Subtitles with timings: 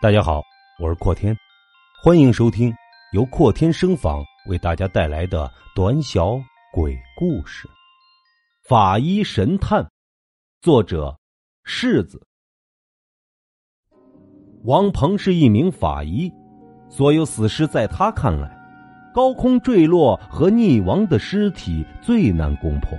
[0.00, 0.40] 大家好，
[0.78, 1.36] 我是阔天，
[2.00, 2.72] 欢迎收听
[3.12, 6.38] 由阔天声坊为大家带来的短小
[6.72, 7.66] 鬼故事
[8.62, 9.82] 《法医神探》，
[10.60, 11.18] 作者
[11.64, 12.24] 柿子。
[14.62, 16.32] 王鹏是一名法医，
[16.88, 18.56] 所有死尸在他看来，
[19.12, 22.96] 高空坠落和溺亡的尸体最难攻破，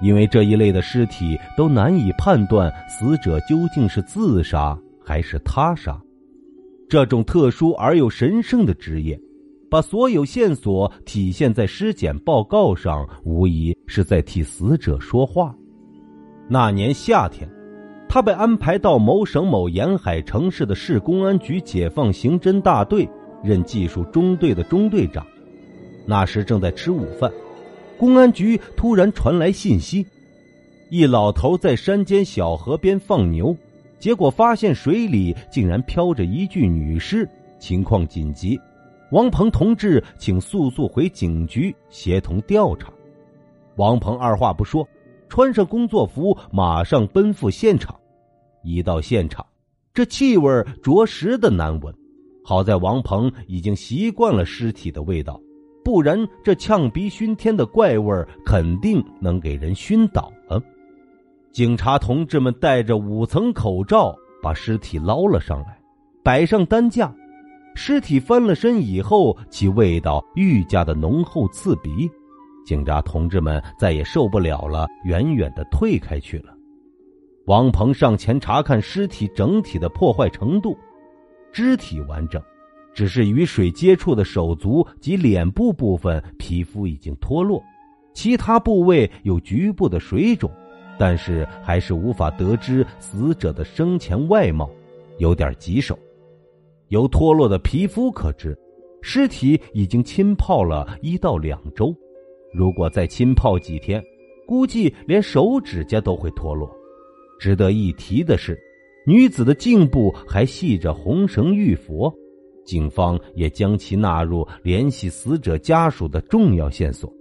[0.00, 6.00] 因为这一类的尸体都难以判断死者究竟是自杀还是他杀。
[6.92, 9.18] 这种特殊而又神圣的职业，
[9.70, 15.54] 把所有线索体现在尸检报告上，无疑是在替死者说话。
[16.50, 17.48] 那年夏天，
[18.10, 23.08] 他被安排到某省某沿海城市的市公安局解放刑侦大队
[23.42, 25.26] 任技术中队的中队长。
[26.04, 27.32] 那时正在吃午饭，
[27.96, 30.06] 公安局突然传来信息：
[30.90, 33.56] 一老头在山间小河边放牛。
[34.02, 37.24] 结果发现水里竟然漂着一具女尸，
[37.60, 38.58] 情况紧急，
[39.12, 42.92] 王鹏同志，请速速回警局协同调查。
[43.76, 44.84] 王鹏二话不说，
[45.28, 47.94] 穿上工作服，马上奔赴现场。
[48.64, 49.46] 一到现场，
[49.94, 50.50] 这气味
[50.82, 51.94] 着实的难闻。
[52.44, 55.40] 好在王鹏已经习惯了尸体的味道，
[55.84, 58.12] 不然这呛鼻熏天的怪味
[58.44, 60.60] 肯定能给人熏倒了。
[61.52, 65.78] 警察同志们戴着五层口罩，把尸体捞了上来，
[66.22, 67.14] 摆上担架。
[67.74, 72.10] 尸体翻了身以后，其味道愈加的浓厚刺鼻。
[72.64, 76.54] 警察同志们再也受不了了，远远的退开去了。
[77.44, 80.74] 王鹏上前查看尸体整体的破坏程度，
[81.52, 82.40] 肢体完整，
[82.94, 87.62] 只是与水接触的手足及脸部部分皮肤已经脱落，
[88.14, 90.50] 其他部位有局部的水肿。
[90.98, 94.70] 但是还是无法得知死者的生前外貌，
[95.18, 95.98] 有点棘手。
[96.88, 98.56] 由脱落的皮肤可知，
[99.00, 101.94] 尸体已经浸泡了一到两周。
[102.52, 104.04] 如果再浸泡几天，
[104.46, 106.70] 估计连手指甲都会脱落。
[107.40, 108.56] 值得一提的是，
[109.06, 112.12] 女子的颈部还系着红绳玉佛，
[112.64, 117.12] 警方也将其纳入联系死者家属的重要线索。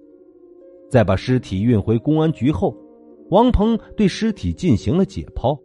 [0.90, 2.76] 在把尸体运回公安局后。
[3.32, 5.58] 王鹏对尸体进行了解剖，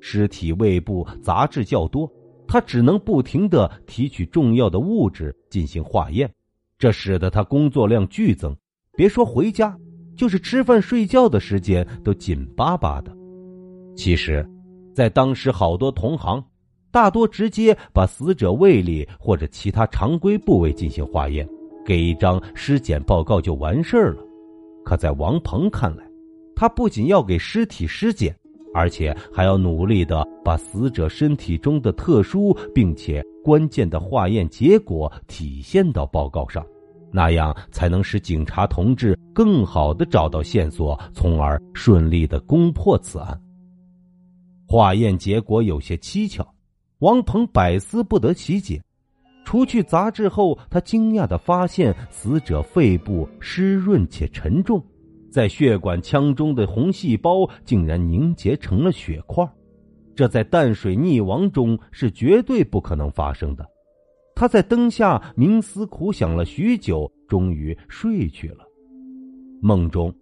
[0.00, 2.10] 尸体胃部杂质较多，
[2.48, 6.32] 他只能不停的提取重要的物质进行化验，
[6.78, 8.56] 这使得他工作量剧增。
[8.96, 9.76] 别说回家，
[10.16, 13.14] 就是吃饭睡觉的时间都紧巴巴的。
[13.94, 14.48] 其实，
[14.94, 16.42] 在当时，好多同行
[16.90, 21.46] 大多直接把死者胃里或者其他常规部位进行化验，
[21.84, 24.22] 给一张尸检报告就完事儿了。
[24.86, 26.09] 可在王鹏看来，
[26.60, 28.36] 他不仅要给尸体尸检，
[28.74, 36.62] 而且还要努力的把死者身体中的特殊并且关键的化验结果体现到报告上，
[37.10, 43.40] 那样才能使警察同志更好的找到线索，从而顺利的攻破此案。
[44.68, 46.46] 化验结果有些蹊跷，
[46.98, 48.78] 王鹏百思不得其解。
[49.46, 54.84] 除去杂质后，他惊讶的发现死者肺部湿润且沉重。
[55.30, 59.48] 在血管腔中的红细胞竟然凝结成了血块，
[60.14, 63.64] 这在淡水溺亡中是绝对不可能发生的。
[64.34, 68.66] 他在灯下冥思苦想了许久，终于睡去了。
[69.62, 70.12] 梦中，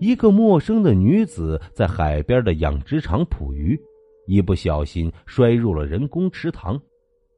[0.00, 3.80] 一个陌生的女子在海边的养殖场捕鱼，
[4.26, 6.80] 一不小心摔入了人工池塘。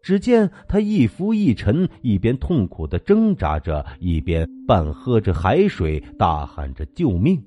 [0.02, 7.40] 只见他一浮一沉，一边痛苦的挣扎着，一边半喝着海水，大喊着救命。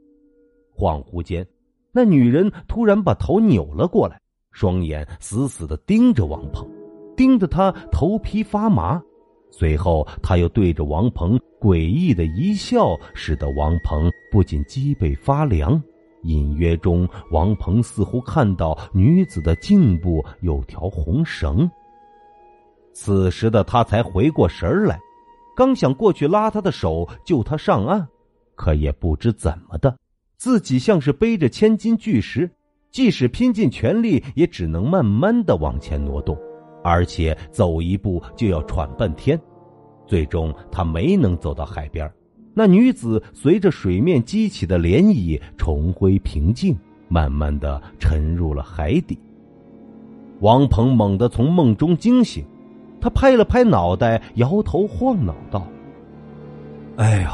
[0.74, 1.46] 恍惚间，
[1.92, 4.20] 那女人突然把头扭了过来，
[4.52, 6.66] 双眼死死的盯着王鹏，
[7.18, 9.02] 盯得他头皮发麻。
[9.52, 15.82] 随后，他又对着王鹏诡异的一笑，使得王鹏不仅脊背发凉。
[16.24, 21.70] 隐约中，王鹏似乎看到女子的颈部有条红绳。
[22.96, 24.98] 此时的他才回过神来，
[25.54, 28.08] 刚想过去拉他的手救他上岸，
[28.56, 29.94] 可也不知怎么的，
[30.38, 32.50] 自己像是背着千斤巨石，
[32.92, 36.38] 即使拼尽全力，也只能慢慢的往前挪动，
[36.86, 39.38] 而且走一步就要喘半天。
[40.08, 42.10] 最终，他没能走到海边，
[42.54, 46.74] 那女子随着水面激起的涟漪重回平静，
[47.10, 49.20] 慢慢的沉入了海底。
[50.40, 52.46] 王鹏猛地从梦中惊醒。
[53.06, 55.68] 他拍了拍脑袋，摇头晃脑道
[56.98, 57.30] ：“哎呦，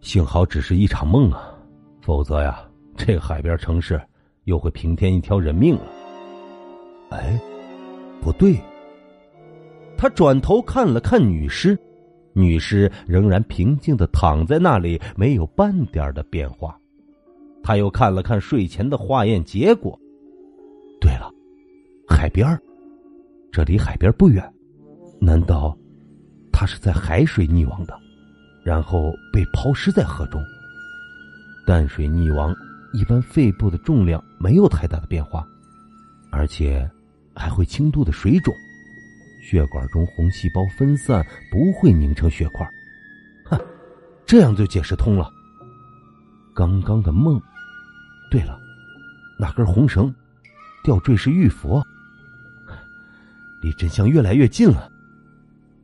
[0.00, 1.54] 幸好只是一场梦啊，
[2.02, 2.60] 否则呀，
[2.94, 3.98] 这个海边城市
[4.44, 5.86] 又会平添一条人命了。”
[7.08, 7.40] 哎，
[8.20, 8.60] 不对，
[9.96, 11.74] 他转头看了看女尸，
[12.34, 16.78] 女尸仍然平静的躺在那里，没有半点的变化。
[17.62, 19.98] 他又看了看睡前的化验结果。
[21.00, 21.32] 对了，
[22.06, 22.46] 海边
[23.50, 24.44] 这离海边不远，
[25.20, 25.76] 难道
[26.52, 27.98] 他是在海水溺亡的，
[28.64, 30.42] 然后被抛尸在河中？
[31.66, 32.54] 淡水溺亡，
[32.92, 35.46] 一般肺部的重量没有太大的变化，
[36.30, 36.88] 而且
[37.34, 38.54] 还会轻度的水肿。
[39.42, 42.68] 血管中红细胞分散，不会凝成血块。
[43.46, 43.58] 哼，
[44.26, 45.30] 这样就解释通了。
[46.54, 47.40] 刚刚的梦，
[48.30, 48.58] 对了，
[49.38, 50.14] 那根红绳
[50.82, 51.82] 吊坠是玉佛，
[53.62, 54.90] 离真相越来越近了。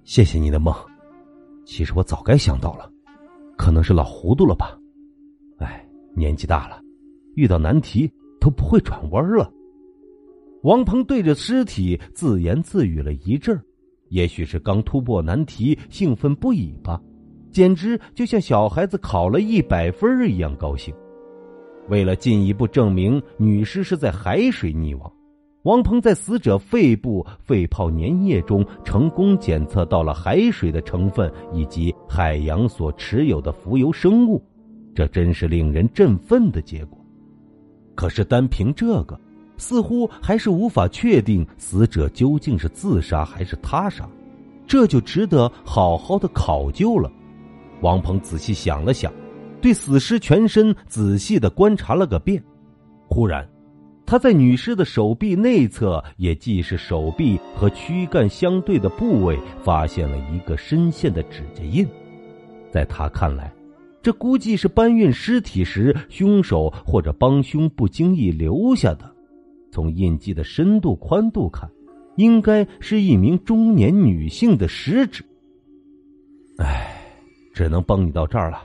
[0.04, 0.74] 谢谢你的梦，
[1.64, 2.90] 其实我早该想到了，
[3.56, 4.78] 可能是老糊涂了吧。
[5.56, 5.82] 哎，
[6.14, 6.78] 年纪大了，
[7.36, 9.50] 遇到难题都不会转弯了。
[10.62, 13.58] 王鹏对着尸体自言自语了一阵
[14.10, 17.00] 也许是刚突破难题，兴奋不已吧，
[17.50, 20.94] 简直就像小孩子考了一百分一样高兴。
[21.88, 25.10] 为了进一步证明女尸是在海水溺亡，
[25.64, 34.42] 王鹏在死者肺部肺泡粘液中成功检测到了海水的成分以及海洋所持有的浮游生物，
[34.94, 36.98] 这真是令人振奋的结果。
[37.94, 39.20] 可是单凭这个。
[39.56, 44.04] 似乎还是无法确定死者究竟是自杀还是他杀，
[44.66, 47.08] 这就值得好好的考究了。
[47.80, 49.12] 王鹏仔细想了想，
[49.60, 52.42] 对死尸全身仔细的观察了个遍。
[53.08, 53.48] 忽然，
[54.06, 61.86] 他在女尸的手臂内侧，也即是手臂和躯干相对的部位，发现了一个深陷的指甲印。
[62.70, 63.52] 在他看来，
[64.02, 69.10] 这估计是搬运尸体时凶手或者帮凶不经意留下的。
[69.72, 71.68] 从印记的深度、宽度看，
[72.16, 75.24] 应该是一名中年女性的食指。
[76.58, 76.94] 唉，
[77.54, 78.64] 只能帮你到这儿了。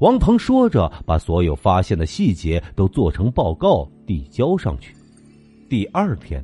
[0.00, 4.96] 王鹏说着，把所有发现的细节都做成报告递交上去。
[5.68, 6.42] 第二天，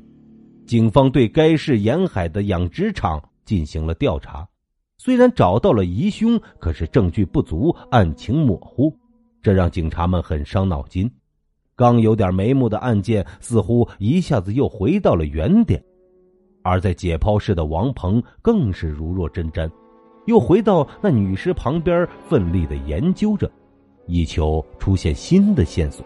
[0.66, 4.46] 警方对该市沿海的养殖场进行了调查，
[4.98, 8.94] 虽然找到了疑凶，可是证据不足，案情模糊，
[9.40, 11.10] 这让警察们很伤脑筋。
[11.74, 15.80] 刚有点眉目的案件，似乎一下子又回到了原点；
[16.62, 19.70] 而在解剖室的王鹏更是如若针毡，
[20.26, 23.50] 又回到那女尸旁边，奋力的研究着，
[24.06, 26.04] 以求出现新的线索。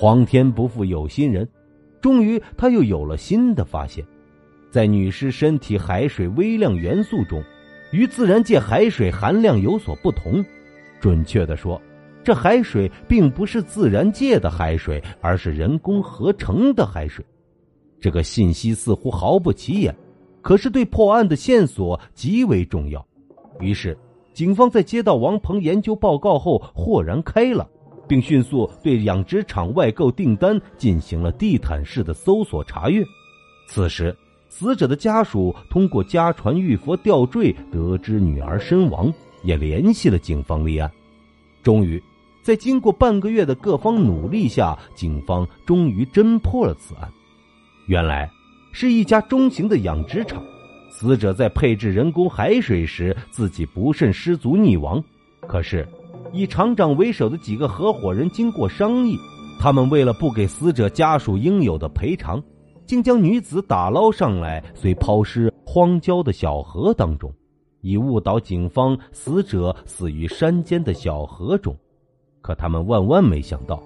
[0.00, 1.48] 皇天不负有心人，
[2.00, 4.06] 终于他又有了新的发现：
[4.70, 7.42] 在女尸身体海水微量元素中，
[7.90, 10.44] 与自然界海水含量有所不同。
[11.00, 11.82] 准确的说。
[12.22, 17.24] 这海水并不是自然界的海水，而是人工合成的海水。
[17.98, 19.96] 这个信息似乎毫不起眼，
[20.42, 23.04] 可是对破案的线索极为重要。
[23.58, 23.98] 于是，
[24.32, 27.66] 警方在接到王鹏研究报告后，豁然开朗，
[28.08, 33.04] 并迅速对养殖场外购订单进行了地毯式的搜索查阅。
[33.68, 34.16] 此时，
[34.48, 39.12] 死者的家属通过家传玉佛吊坠得知女儿身亡，
[39.44, 40.90] 也联系了警方立案。
[41.62, 42.02] 终于。
[42.40, 47.06] 在经过半个月的各方努力下，警方终于侦破了此案。
[47.88, 48.30] 原来，
[48.72, 50.42] 是一家中型的养殖场，
[50.90, 55.02] 死者在配置人工海水时，自己不慎失足溺亡。
[55.46, 55.86] 可是，
[56.32, 59.16] 以厂长为首的几个合伙人经过商议，
[59.58, 62.42] 他们为了不给死者家属应有的赔偿，
[62.86, 67.32] 竟将女子打捞上来，遂抛尸荒郊的小河当中，
[67.80, 71.74] 以误导警方死者死于山间的小河中。
[72.40, 73.82] 可他们万万没想到，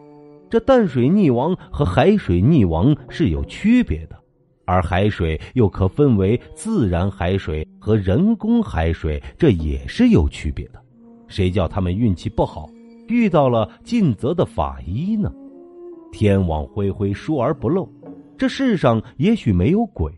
[0.50, 4.16] 这淡水溺亡和海水溺亡是有区别的，
[4.64, 10.82] 而海水又可分为自然海水和人工海水，这也是有区别的。
[11.32, 12.68] 谁叫他们运气不好，
[13.08, 15.32] 遇到了尽责的法医呢？
[16.12, 17.88] 天网恢恢，疏而不漏。
[18.36, 20.12] 这世上也许没有鬼，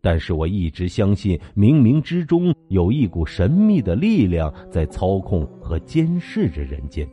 [0.00, 7.08] 但是我一直相信，冥冥之中有一股神秘的力量在操控和监视着人间。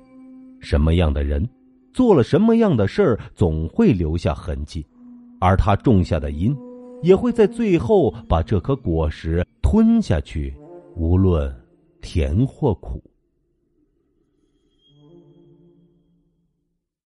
[0.59, 1.47] 什么样的人，
[1.93, 4.83] 做了什么样的事儿，总会留下痕迹，
[5.39, 6.57] 而他种下的因，
[7.03, 10.51] 也会在最后把这颗果实吞下去，
[10.95, 11.53] 无论
[12.01, 12.99] 甜或苦。